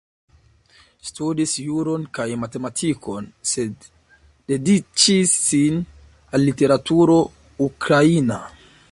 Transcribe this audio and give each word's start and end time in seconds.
Studis 1.07 1.51
juron 1.65 2.05
kaj 2.17 2.25
matematikon, 2.43 3.27
sed 3.49 3.85
dediĉis 4.53 5.35
sin 5.43 5.77
al 6.39 6.45
literaturo 6.49 7.19
ukraina. 7.67 8.39